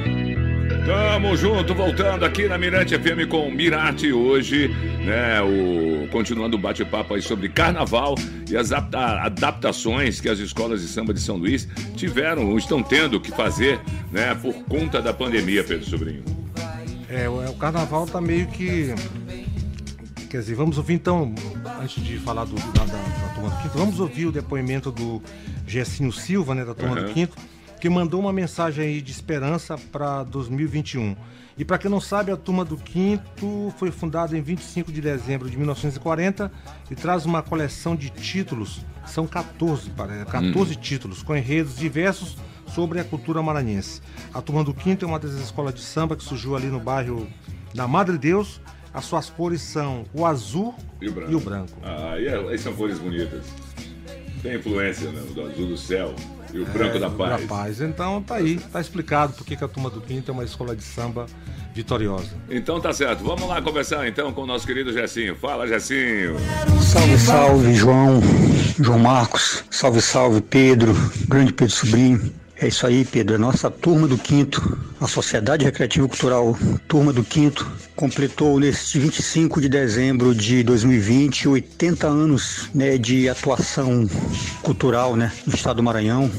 Tamo 0.86 1.38
junto, 1.38 1.74
voltando 1.74 2.25
aqui 2.25 2.48
na 2.48 2.58
Mirante 2.58 2.98
FM 2.98 3.28
com 3.30 3.48
o 3.48 3.52
Mirarte 3.52 4.12
hoje, 4.12 4.68
né? 5.06 5.42
O, 5.42 6.08
continuando 6.10 6.58
o 6.58 6.60
bate-papo 6.60 7.13
aí 7.13 7.22
sobre 7.22 7.48
carnaval 7.48 8.16
e 8.50 8.58
as 8.58 8.72
adapta- 8.74 9.22
adaptações 9.22 10.20
que 10.20 10.28
as 10.28 10.40
escolas 10.40 10.82
de 10.82 10.88
samba 10.88 11.13
de 11.13 11.22
São 11.22 11.38
Luís 11.38 11.68
tiveram 11.96 12.50
ou 12.50 12.58
estão 12.58 12.84
tendo 12.84 13.20
que 13.22 13.32
fazer, 13.32 13.80
né? 14.12 14.36
Por 14.36 14.54
conta 14.66 15.02
da 15.02 15.13
pandemia, 15.13 15.63
Pedro 15.63 15.86
Sobrinho. 15.90 16.24
É, 17.08 17.30
o, 17.30 17.50
o 17.50 17.56
carnaval 17.56 18.06
tá 18.06 18.20
meio 18.20 18.48
que. 18.48 18.94
Quer 20.30 20.40
dizer, 20.40 20.56
vamos 20.56 20.78
ouvir 20.78 20.96
então, 20.96 21.34
antes 21.82 22.04
de 22.04 22.18
falar 22.18 22.44
do, 22.44 22.56
da, 22.56 22.84
da, 22.86 22.98
da 22.98 23.30
turma 23.36 23.50
do 23.52 23.62
quinto, 23.62 23.78
vamos 23.78 24.00
ouvir 24.00 24.25
o 24.25 24.32
depoimento 24.32 24.92
do 24.92 25.22
Gessinho 25.66 26.12
Silva, 26.12 26.54
né, 26.56 26.66
da 26.66 26.74
turma 26.74 26.98
Aham. 26.98 27.06
do 27.08 27.13
quinto, 27.13 27.38
que 27.84 27.90
mandou 27.90 28.22
uma 28.22 28.32
mensagem 28.32 28.86
aí 28.86 29.02
de 29.02 29.12
esperança 29.12 29.78
para 29.78 30.24
2021. 30.24 31.18
E 31.58 31.66
para 31.66 31.78
quem 31.78 31.92
não 31.92 32.00
sabe, 32.00 32.32
a 32.32 32.38
turma 32.38 32.63
do 32.63 32.78
quinto 32.78 33.74
foi 33.78 33.92
fundada 33.92 34.38
em 34.38 34.42
25 34.42 34.90
de 34.90 35.02
dezembro 35.02 35.50
de 35.50 35.58
1940 35.58 36.50
e 36.90 36.96
traz 36.96 37.25
uma 37.25 37.44
coleção 37.44 37.94
de 37.94 38.10
títulos, 38.10 38.80
são 39.06 39.28
14, 39.28 39.90
parece, 39.90 40.32
14 40.32 40.78
títulos, 40.78 41.22
com 41.22 41.36
enredos 41.36 41.75
diversos 41.75 42.38
sobre 42.68 43.02
a 43.02 43.04
cultura 43.04 43.44
maranhense. 43.44 44.02
A 44.34 44.42
Turma 44.42 44.63
do 44.63 44.74
Quinto 44.74 45.04
é 45.04 45.08
uma 45.10 45.20
das 45.20 45.34
escolas 45.34 45.75
de 45.75 45.82
samba 45.82 46.16
que 46.16 46.24
surgiu 46.24 46.56
ali 46.56 46.68
no 46.68 46.80
bairro 46.80 47.28
da 47.75 47.86
Madre 47.86 48.18
Deus. 48.18 48.62
As 48.94 49.04
suas 49.04 49.30
cores 49.30 49.62
são 49.62 50.06
o 50.13 50.25
azul 50.25 50.74
E 51.02 51.10
o 51.10 51.12
branco. 51.12 51.32
e 51.34 51.36
o 51.36 51.40
branco. 51.42 51.74
Ah, 51.84 52.18
e 52.18 52.30
aí 52.30 52.58
são 52.58 52.74
cores 52.74 52.98
bonitas. 52.98 53.44
Tem 54.42 54.56
influência, 54.56 55.12
né? 55.12 55.22
Do 55.34 55.42
azul 55.42 55.68
do 55.68 55.78
céu 55.78 56.16
e 56.54 56.60
o 56.60 56.66
branco 56.66 56.98
É, 56.98 57.00
da 57.00 57.10
paz. 57.10 57.42
Da 57.42 57.48
paz. 57.48 57.82
Então 57.82 58.22
tá 58.22 58.36
aí, 58.36 58.58
tá 58.58 58.80
explicado 58.80 59.34
por 59.34 59.46
que 59.46 59.56
que 59.56 59.64
a 59.64 59.68
Turma 59.68 59.90
do 59.90 60.00
Quinto 60.02 60.32
é 60.32 60.34
uma 60.34 60.44
escola 60.44 60.76
de 60.76 60.84
samba 60.84 61.26
vitoriosa. 61.74 62.30
Então 62.50 62.80
tá 62.80 62.94
certo. 62.94 63.24
Vamos 63.24 63.48
lá 63.48 63.62
conversar 63.62 64.08
então 64.08 64.32
com 64.32 64.42
o 64.44 64.46
nosso 64.46 64.66
querido 64.68 64.94
Gessinho. 64.94 65.36
Fala, 65.36 65.68
Gessinho. 65.68 66.36
Salve, 66.82 67.18
salve, 67.18 67.74
João, 67.74 68.22
João 68.80 69.00
Marcos. 69.00 69.64
Salve, 69.72 70.02
salve, 70.02 70.42
Pedro, 70.42 70.94
grande 71.28 71.52
Pedro 71.54 71.74
Sobrinho. 71.74 72.34
É 72.63 72.67
isso 72.70 72.88
aí, 72.88 73.03
Pedro. 73.03 73.36
A 73.36 73.38
nossa 73.38 73.70
turma 73.70 74.08
do 74.08 74.17
quinto, 74.17 74.77
a 75.01 75.05
Sociedade 75.05 75.65
Recreativa 75.65 76.08
Cultural 76.08 76.58
Turma 76.88 77.12
do 77.12 77.22
Quinto, 77.22 77.70
completou 77.93 78.58
neste 78.58 78.98
25 78.98 79.60
de 79.60 79.67
dezembro 79.67 80.34
de 80.34 80.63
2020 80.63 81.50
80 81.50 82.08
anos 82.08 82.70
né, 82.74 82.98
de 82.98 83.27
atuação 83.27 84.10
cultural 84.62 85.17
né, 85.17 85.29
no 85.46 85.53
estado 85.53 85.75
do 85.75 85.84
Maranhão. 85.84 86.32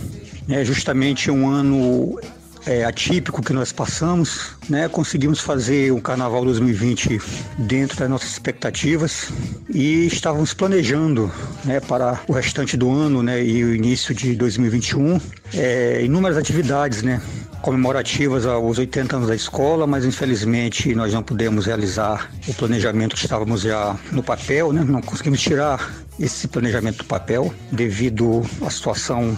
É 0.48 0.64
justamente 0.64 1.30
um 1.30 1.46
ano 1.46 2.18
é, 2.66 2.84
atípico 2.84 3.42
que 3.42 3.52
nós 3.52 3.72
passamos, 3.72 4.52
né? 4.68 4.88
Conseguimos 4.88 5.40
fazer 5.40 5.92
o 5.92 6.00
Carnaval 6.00 6.44
2020 6.44 7.20
dentro 7.58 7.98
das 7.98 8.08
nossas 8.08 8.30
expectativas 8.30 9.28
e 9.68 10.06
estávamos 10.06 10.54
planejando, 10.54 11.30
né, 11.64 11.80
para 11.80 12.20
o 12.26 12.32
restante 12.32 12.76
do 12.76 12.90
ano, 12.90 13.22
né, 13.22 13.44
e 13.44 13.62
o 13.64 13.74
início 13.74 14.14
de 14.14 14.34
2021, 14.34 15.20
é, 15.52 16.02
inúmeras 16.04 16.36
atividades, 16.38 17.02
né, 17.02 17.20
comemorativas 17.60 18.44
aos 18.46 18.78
80 18.78 19.16
anos 19.16 19.28
da 19.28 19.34
escola, 19.34 19.86
mas 19.86 20.04
infelizmente 20.04 20.94
nós 20.94 21.12
não 21.12 21.22
pudemos 21.22 21.66
realizar 21.66 22.30
o 22.46 22.54
planejamento 22.54 23.14
que 23.16 23.22
estávamos 23.24 23.62
já 23.62 23.96
no 24.12 24.22
papel, 24.22 24.72
né? 24.72 24.84
Não 24.86 25.00
conseguimos 25.00 25.40
tirar 25.40 25.90
esse 26.20 26.46
planejamento 26.46 26.98
do 26.98 27.04
papel 27.04 27.52
devido 27.72 28.42
à 28.64 28.70
situação 28.70 29.36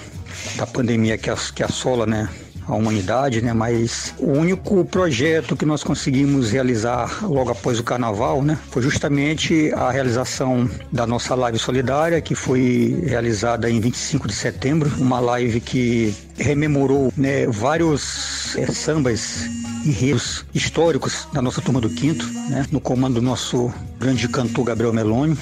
da 0.57 0.67
pandemia 0.67 1.17
que, 1.17 1.31
as- 1.31 1.51
que 1.53 1.63
assola, 1.63 2.05
né, 2.05 2.29
a 2.69 2.75
humanidade, 2.75 3.41
né? 3.41 3.53
Mas 3.53 4.15
o 4.19 4.31
único 4.31 4.85
projeto 4.85 5.57
que 5.57 5.65
nós 5.65 5.83
conseguimos 5.83 6.51
realizar 6.51 7.25
logo 7.25 7.51
após 7.51 7.79
o 7.79 7.85
carnaval, 7.85 8.43
né? 8.43 8.59
Foi 8.71 8.83
justamente 8.83 9.73
a 9.75 9.91
realização 9.91 10.69
da 10.91 11.07
nossa 11.07 11.35
live 11.35 11.59
solidária, 11.59 12.21
que 12.21 12.35
foi 12.35 13.03
realizada 13.07 13.71
em 13.71 13.81
25 13.81 14.27
de 14.29 14.35
setembro, 14.35 14.91
uma 14.99 15.21
live 15.21 15.61
que 15.61 16.15
rememorou, 16.37 17.13
né, 17.17 17.47
vários 17.47 18.57
eh, 18.57 18.67
sambas 18.67 19.47
enredos 19.85 20.45
históricos 20.53 21.29
da 21.33 21.41
nossa 21.41 21.63
turma 21.63 21.81
do 21.81 21.89
quinto, 21.89 22.27
né? 22.51 22.67
No 22.71 22.81
comando 22.81 23.15
do 23.15 23.23
nosso 23.23 23.73
grande 23.99 24.29
cantor 24.29 24.65
Gabriel 24.65 24.93
Meloni, 24.93 25.39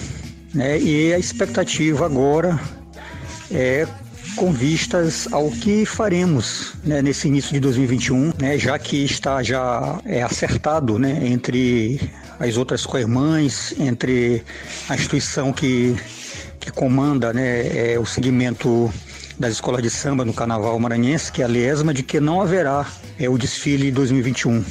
né? 0.52 0.78
E 0.78 1.12
a 1.12 1.18
expectativa 1.18 2.04
agora 2.04 2.60
é 3.50 3.86
com 4.36 4.52
vistas 4.52 5.28
ao 5.32 5.50
que 5.50 5.84
faremos 5.84 6.74
né, 6.84 7.00
nesse 7.00 7.28
início 7.28 7.52
de 7.52 7.60
2021, 7.60 8.32
né, 8.38 8.58
já 8.58 8.78
que 8.78 9.04
está 9.04 9.42
já 9.42 10.00
é, 10.04 10.22
acertado 10.22 10.98
né, 10.98 11.20
entre 11.26 12.00
as 12.38 12.56
outras 12.56 12.84
co-irmãs, 12.84 13.74
entre 13.78 14.42
a 14.88 14.94
instituição 14.94 15.52
que, 15.52 15.96
que 16.58 16.70
comanda 16.70 17.32
né, 17.32 17.92
é, 17.92 17.98
o 17.98 18.04
segmento 18.04 18.92
das 19.38 19.52
escolas 19.52 19.82
de 19.82 19.90
samba 19.90 20.24
no 20.24 20.32
Carnaval 20.32 20.78
Maranhense, 20.78 21.30
que 21.30 21.42
é 21.42 21.44
a 21.44 21.48
Liesma, 21.48 21.92
de 21.92 22.02
que 22.02 22.20
não 22.20 22.40
haverá 22.40 22.86
é, 23.18 23.28
o 23.28 23.36
desfile 23.36 23.90
2021. 23.90 24.64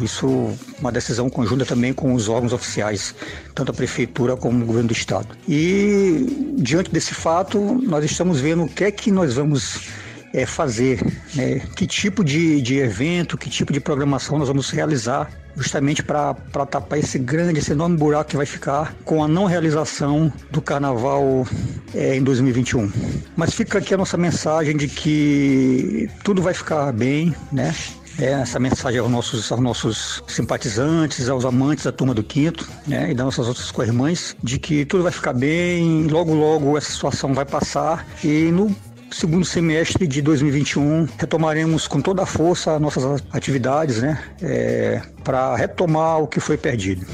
Isso 0.00 0.56
uma 0.78 0.92
decisão 0.92 1.28
conjunta 1.28 1.64
também 1.64 1.92
com 1.92 2.14
os 2.14 2.28
órgãos 2.28 2.52
oficiais, 2.52 3.14
tanto 3.54 3.72
a 3.72 3.74
prefeitura 3.74 4.36
como 4.36 4.62
o 4.62 4.66
governo 4.66 4.88
do 4.88 4.92
estado. 4.92 5.28
E 5.48 6.54
diante 6.58 6.90
desse 6.90 7.14
fato, 7.14 7.58
nós 7.82 8.04
estamos 8.04 8.40
vendo 8.40 8.64
o 8.64 8.68
que 8.68 8.84
é 8.84 8.90
que 8.90 9.10
nós 9.10 9.34
vamos 9.34 9.88
é, 10.32 10.46
fazer, 10.46 11.00
né? 11.34 11.60
que 11.76 11.86
tipo 11.86 12.22
de, 12.22 12.60
de 12.60 12.78
evento, 12.78 13.36
que 13.36 13.48
tipo 13.48 13.72
de 13.72 13.80
programação 13.80 14.38
nós 14.38 14.48
vamos 14.48 14.70
realizar, 14.70 15.30
justamente 15.56 16.02
para 16.02 16.34
tapar 16.70 16.98
esse 16.98 17.18
grande, 17.18 17.58
esse 17.58 17.72
enorme 17.72 17.96
buraco 17.96 18.30
que 18.30 18.36
vai 18.36 18.46
ficar 18.46 18.94
com 19.04 19.22
a 19.22 19.28
não 19.28 19.44
realização 19.44 20.32
do 20.50 20.62
carnaval 20.62 21.46
é, 21.94 22.16
em 22.16 22.22
2021. 22.22 22.90
Mas 23.36 23.54
fica 23.54 23.78
aqui 23.78 23.94
a 23.94 23.96
nossa 23.96 24.16
mensagem 24.16 24.76
de 24.76 24.86
que 24.86 26.08
tudo 26.22 26.40
vai 26.40 26.54
ficar 26.54 26.92
bem, 26.92 27.34
né? 27.50 27.74
É, 28.18 28.32
essa 28.32 28.58
mensagem 28.58 28.98
aos 28.98 29.10
nossos, 29.10 29.52
aos 29.52 29.60
nossos 29.60 30.24
simpatizantes, 30.26 31.28
aos 31.28 31.44
amantes 31.44 31.84
da 31.84 31.92
turma 31.92 32.12
do 32.12 32.22
quinto, 32.24 32.68
né, 32.84 33.12
e 33.12 33.14
das 33.14 33.24
nossas 33.24 33.46
outras 33.46 33.70
co-irmãs, 33.70 34.36
de 34.42 34.58
que 34.58 34.84
tudo 34.84 35.04
vai 35.04 35.12
ficar 35.12 35.32
bem, 35.32 36.08
logo, 36.08 36.34
logo 36.34 36.76
essa 36.76 36.90
situação 36.90 37.32
vai 37.32 37.44
passar 37.44 38.04
e 38.24 38.50
no 38.50 38.74
segundo 39.08 39.44
semestre 39.44 40.04
de 40.06 40.20
2021 40.20 41.06
retomaremos 41.16 41.86
com 41.86 42.00
toda 42.00 42.24
a 42.24 42.26
força 42.26 42.76
nossas 42.80 43.22
atividades, 43.32 44.02
né, 44.02 44.20
é, 44.42 45.00
para 45.22 45.54
retomar 45.54 46.20
o 46.20 46.26
que 46.26 46.40
foi 46.40 46.56
perdido. 46.56 47.06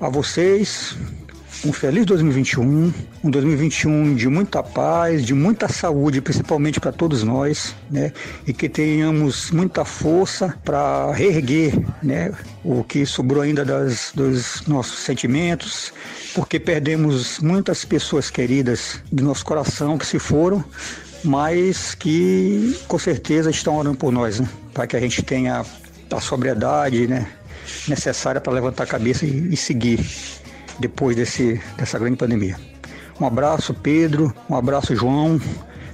A 0.00 0.08
vocês, 0.08 0.96
um 1.64 1.72
feliz 1.72 2.04
2021, 2.04 2.92
um 3.22 3.30
2021 3.30 4.14
de 4.14 4.28
muita 4.28 4.62
paz, 4.62 5.24
de 5.24 5.32
muita 5.32 5.66
saúde, 5.66 6.20
principalmente 6.20 6.78
para 6.78 6.92
todos 6.92 7.22
nós, 7.22 7.74
né? 7.90 8.12
E 8.46 8.52
que 8.52 8.68
tenhamos 8.68 9.50
muita 9.50 9.82
força 9.84 10.54
para 10.62 11.10
reerguer, 11.12 11.74
né? 12.02 12.32
O 12.62 12.84
que 12.84 13.06
sobrou 13.06 13.42
ainda 13.42 13.64
das, 13.64 14.12
dos 14.14 14.66
nossos 14.66 14.98
sentimentos, 14.98 15.92
porque 16.34 16.60
perdemos 16.60 17.38
muitas 17.38 17.82
pessoas 17.84 18.30
queridas 18.30 19.00
do 19.10 19.24
nosso 19.24 19.44
coração 19.44 19.96
que 19.96 20.06
se 20.06 20.18
foram, 20.18 20.62
mas 21.24 21.94
que 21.94 22.78
com 22.86 22.98
certeza 22.98 23.48
estão 23.48 23.78
orando 23.78 23.96
por 23.96 24.12
nós, 24.12 24.38
né? 24.38 24.48
Para 24.74 24.86
que 24.86 24.96
a 24.96 25.00
gente 25.00 25.22
tenha 25.22 25.64
a 26.10 26.20
sobriedade, 26.20 27.06
né? 27.06 27.26
Necessária 27.88 28.40
para 28.40 28.52
levantar 28.52 28.84
a 28.84 28.86
cabeça 28.86 29.24
e, 29.24 29.54
e 29.54 29.56
seguir 29.56 29.98
depois 30.78 31.16
desse, 31.16 31.60
dessa 31.76 31.98
grande 31.98 32.16
pandemia. 32.16 32.56
Um 33.20 33.26
abraço, 33.26 33.72
Pedro. 33.74 34.34
Um 34.48 34.56
abraço, 34.56 34.94
João. 34.94 35.40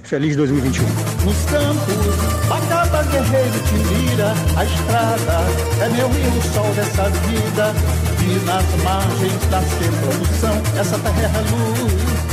Feliz 0.03 0.35
2021. 0.35 0.83
Nos 0.83 1.45
campos, 1.45 2.51
acaba 2.51 3.03
guerreiro 3.03 3.59
te 3.63 3.73
mira, 3.75 4.33
a 4.57 4.65
estrada 4.65 5.45
é 5.79 5.89
meu 5.89 6.09
rio, 6.09 6.41
sol 6.53 6.73
dessa 6.73 7.09
vida. 7.09 7.73
E 8.19 8.45
nas 8.45 8.65
margens 8.83 9.45
da 9.49 9.61
ser 9.61 9.91
produção, 10.01 10.61
essa 10.77 10.99
terra 10.99 11.37
é 11.37 11.41
luz. 11.51 12.31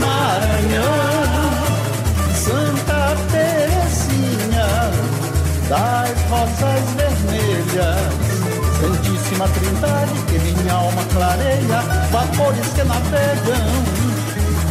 Maranhão, 0.00 1.38
Santa 2.34 3.16
Teresinha, 3.30 4.66
das 5.68 6.20
rosas 6.28 6.84
vermelhas. 6.96 8.37
Santíssima 8.80 9.48
Trindade, 9.48 10.12
que 10.28 10.38
minha 10.38 10.72
alma 10.72 11.04
clareia, 11.12 11.80
vapores 12.10 12.68
que 12.68 12.84
navegam 12.84 14.08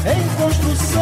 em 0.05 0.41
construção. 0.41 1.01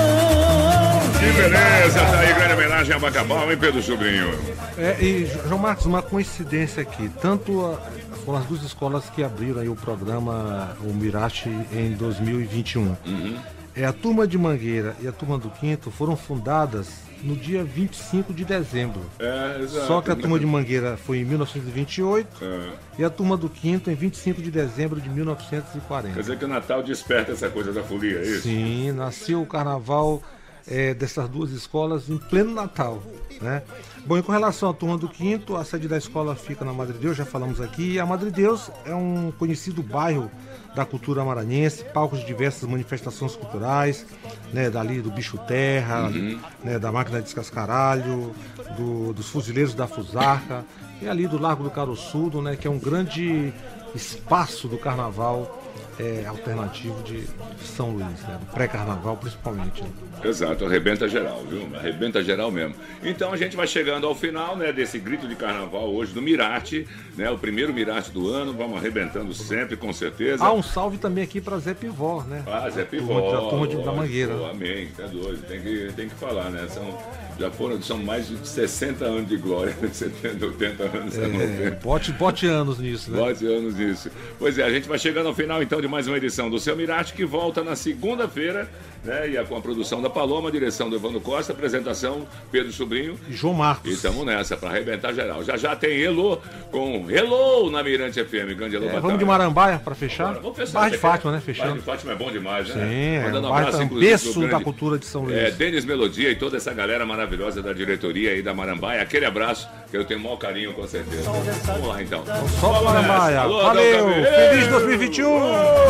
Que 1.20 1.42
beleza, 1.42 2.00
tá 2.00 2.20
aí, 2.20 2.34
grande 2.34 2.54
homenagem 2.54 2.96
a 2.96 3.00
Bacabal, 3.00 3.52
hein, 3.52 3.58
Pedro 3.58 3.82
Sobrinho? 3.84 4.34
É, 4.78 4.98
e 5.00 5.28
João 5.48 5.60
Marcos, 5.60 5.86
uma 5.86 6.02
coincidência 6.02 6.82
aqui, 6.82 7.10
tanto 7.22 7.64
a, 7.66 7.80
foram 8.26 8.40
as 8.40 8.46
duas 8.46 8.64
escolas 8.64 9.08
que 9.12 9.24
abriram 9.24 9.62
aí 9.62 9.70
o 9.70 9.76
programa 9.76 10.76
o 10.82 10.92
Mirate 10.92 11.50
em 11.72 11.92
2021. 11.92 12.82
Uhum. 13.06 13.38
É 13.76 13.86
a 13.86 13.92
turma 13.92 14.26
de 14.26 14.38
Mangueira 14.38 14.96
e 15.02 15.08
a 15.08 15.12
turma 15.12 15.38
do 15.38 15.50
Quinto 15.50 15.92
foram 15.92 16.16
fundadas 16.16 17.04
no 17.22 17.36
dia 17.36 17.64
25 17.64 18.34
de 18.34 18.46
dezembro. 18.46 19.02
É, 19.20 19.60
exato. 19.62 19.88
Só 19.88 20.02
que 20.02 20.12
a 20.12 20.16
turma 20.16 20.40
de 20.40 20.46
Mangueira 20.46 20.96
foi 20.96 21.18
em 21.20 21.26
1928 21.26 22.28
É. 22.42 22.70
e 23.00 23.04
a 23.04 23.10
turma 23.10 23.36
do 23.36 23.50
Quinto 23.50 23.90
em 23.92 23.96
25 23.96 24.42
de 24.42 24.50
dezembro 24.50 25.02
de 25.02 25.10
1940. 25.10 26.14
Quer 26.14 26.20
dizer 26.22 26.38
que 26.38 26.46
o 26.46 26.48
Natal 26.48 26.82
desperta 26.84 27.34
essa 27.34 27.50
coisa 27.50 27.74
da 27.74 27.84
folia, 27.84 28.20
é 28.20 28.24
isso? 28.24 28.42
Sim, 28.44 28.92
nasceu 28.94 29.42
o 29.42 29.46
carnaval 29.46 30.22
é, 30.68 30.94
dessas 30.94 31.28
duas 31.30 31.52
escolas 31.52 32.10
em 32.10 32.18
pleno 32.18 32.54
Natal. 32.54 33.02
Né? 33.42 33.62
Bom, 34.06 34.18
e 34.18 34.24
com 34.24 34.32
relação 34.32 34.70
à 34.70 34.74
turma 34.74 34.98
do 34.98 35.10
quinto, 35.10 35.56
a 35.58 35.66
sede 35.66 35.88
da 35.88 35.98
escola 35.98 36.36
fica 36.36 36.64
na 36.64 36.72
Madre 36.72 36.98
Deus, 36.98 37.18
já 37.18 37.26
falamos 37.26 37.60
aqui, 37.60 38.00
a 38.00 38.06
Madre 38.06 38.32
Deus 38.32 38.72
é 38.86 38.94
um 38.96 39.32
conhecido 39.38 39.84
bairro 39.84 40.32
da 40.76 40.86
cultura 40.86 41.24
maranhense, 41.24 41.84
palco 41.86 42.18
de 42.18 42.26
diversas 42.26 42.68
manifestações 42.70 43.36
culturais, 43.36 44.06
né, 44.54 44.70
dali 44.70 45.02
do 45.02 45.10
Bicho 45.10 45.38
Terra, 45.48 46.08
Uhum. 46.10 46.40
né, 46.64 46.78
da 46.80 46.92
máquina 46.92 47.18
de 47.20 47.26
descascaralho, 47.26 48.34
do- 48.78 49.14
dos 49.14 49.28
fuzileiros 49.30 49.74
da 49.74 49.88
Fusarca, 49.88 50.66
e 51.02 51.08
ali 51.08 51.28
do 51.28 51.38
Largo 51.40 51.64
do 51.64 51.70
Caroçudo, 51.70 52.42
né, 52.42 52.56
que 52.56 52.68
é 52.68 52.72
um 52.72 52.80
grande 52.80 53.54
espaço 53.94 54.68
do 54.68 54.78
carnaval 54.78 55.62
é, 56.00 56.26
alternativo 56.28 57.02
de, 57.04 57.22
de 57.22 57.64
São 57.68 57.92
Luís, 57.92 58.20
né, 58.28 58.38
do 58.40 58.46
pré-carnaval 58.54 59.16
principalmente. 59.18 59.82
né. 59.84 59.90
Exato, 60.24 60.66
arrebenta 60.66 61.08
geral, 61.08 61.44
viu? 61.50 61.68
Arrebenta 61.76 62.24
geral 62.24 62.50
mesmo. 62.52 62.76
Então 63.04 63.32
a 63.32 63.38
gente 63.38 63.56
vai 63.56 63.68
chegando 63.68 64.06
ao 64.08 64.16
final, 64.16 64.56
né, 64.58 64.72
desse 64.74 64.98
grito 65.00 65.28
de 65.28 65.36
carnaval 65.36 65.94
hoje 65.94 66.14
do 66.14 66.22
Mirate, 66.22 66.88
né? 67.16 67.30
O 67.30 67.38
primeiro 67.38 67.74
Mirate 67.74 68.12
do 68.12 68.30
ano, 68.30 68.54
vamos 68.54 68.78
arrebentando 68.78 69.34
sempre, 69.34 69.78
com 69.78 69.94
certeza. 69.94 70.44
Ah, 70.44 70.52
um 70.54 70.64
salve 70.64 70.98
também 70.98 71.24
aqui 71.24 71.40
para 71.40 71.58
Zé 71.60 71.74
Pivó, 71.74 72.24
né? 72.24 72.44
Ah, 72.48 72.70
Zé 72.70 72.84
turma 72.84 73.08
Pivó. 73.08 73.30
de- 73.30 73.36
A 73.36 73.50
turma 73.50 73.68
de- 73.68 73.84
da 73.84 73.92
Mangueira. 73.92 74.34
Amém, 74.50 74.88
tá 74.98 75.06
doido. 75.06 75.46
Tem 75.48 75.62
que, 75.62 75.92
tem 75.96 76.10
que 76.10 76.16
falar, 76.16 76.50
né? 76.50 76.68
São, 76.70 76.98
já 77.40 77.52
foram, 77.52 77.82
são 77.82 77.98
mais 78.00 78.28
de 78.28 78.48
60 78.48 79.06
anos 79.06 79.28
de 79.30 79.38
glória, 79.38 79.76
70, 79.92 80.46
80 80.46 80.84
anos, 80.84 81.18
É, 81.18 81.28
90. 81.28 81.72
bote, 81.84 82.12
bote 82.14 82.48
anos 82.48 82.80
nisso, 82.80 83.12
né? 83.12 83.18
Bote 83.20 83.46
anos 83.46 83.76
nisso. 83.76 84.10
Pois 84.40 84.58
é, 84.58 84.64
a 84.64 84.70
gente 84.72 84.88
vai 84.88 84.98
chegando 84.98 85.28
ao 85.28 85.34
final 85.36 85.62
então 85.62 85.80
de 85.86 85.92
mais 85.92 86.08
uma 86.08 86.18
edição 86.18 86.50
do 86.50 86.58
Seu 86.58 86.76
Mirate, 86.76 87.14
que 87.14 87.24
volta 87.24 87.64
na 87.64 87.76
segunda-feira, 87.76 88.68
né? 89.06 89.30
E 89.30 89.38
é 89.38 89.44
com 89.44 89.56
a 89.56 89.62
produção 89.62 90.02
da 90.02 90.10
Paloma, 90.10 90.52
direção 90.52 90.90
do 90.90 90.96
Evandro 90.96 91.22
Costa, 91.22 91.54
apresentação 91.54 92.26
Pedro 92.52 92.72
Sobrinho. 92.72 93.18
E 93.30 93.34
João 93.34 93.54
Marcos. 93.54 93.90
E 93.92 93.94
estamos 93.94 94.26
nessa, 94.26 94.58
para 94.58 94.70
arrebentar 94.70 95.14
geral. 95.14 95.44
Já 95.44 95.56
já 95.58 95.76
tem 95.76 95.98
Elô 96.00 96.38
com 96.72 97.06
Hello 97.10 97.70
na 97.72 97.82
Mirante 97.84 98.24
FM. 98.24 98.56
Grande 98.58 98.76
Elô 98.76 98.88
É, 98.88 99.00
vamos 99.00 99.18
de 99.20 99.26
Marambaia 99.26 99.80
para 99.84 99.96
fechar? 99.96 100.28
Bora, 100.28 100.40
vamos 100.42 100.58
fechar. 100.58 100.74
Bairro 100.74 100.92
de 100.92 100.98
quer? 100.98 101.02
Fátima, 101.08 101.32
né? 101.32 101.42
Fechando. 101.42 101.74
de 101.76 101.82
Fátima 101.82 102.12
é 102.12 102.16
bom 102.16 102.32
demais, 102.32 102.68
né? 102.70 102.74
Sim, 102.86 103.16
é 103.18 103.24
Mandando 103.24 103.48
um 103.48 103.52
um 103.52 103.54
abraço, 103.54 103.78
um 103.78 103.84
inclusive, 103.84 104.10
berço 104.10 104.32
pro 104.34 104.42
da 104.42 104.48
grande- 104.48 104.64
cultura 104.64 104.98
de 105.00 105.06
São 105.06 105.24
Luís. 105.24 105.38
É, 105.38 105.52
Denis 105.52 105.86
Melodia 105.86 106.30
e 106.32 106.36
toda 106.36 106.58
essa 106.58 106.74
galera 106.74 107.06
maravilhosa 107.06 107.62
da 107.62 107.74
diretoria 107.74 108.32
aí 108.32 108.42
da 108.42 108.54
Marambaia. 108.54 109.02
Aquele 109.02 109.26
abraço 109.26 109.68
que 109.90 109.96
eu 109.98 110.04
tenho 110.06 110.20
o 110.20 110.24
maior 110.24 110.38
carinho, 110.38 110.74
com 110.74 110.88
certeza. 110.88 111.30
Vamos 111.66 111.88
lá, 111.88 112.02
então. 112.02 112.24
Só 112.60 112.68
Vamos 112.72 112.84
Marambaia. 112.84 113.42
Valeu! 113.48 114.08
Feliz 114.50 114.68
2021! 114.68 115.26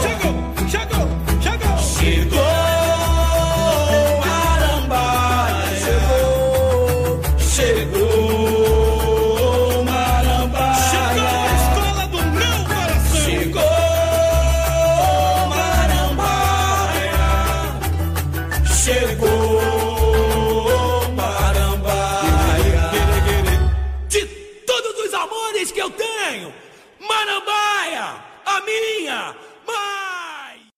Chegou, 0.01 0.69
chegou, 0.69 1.07
chegou. 1.41 1.75
Chegou, 1.77 2.44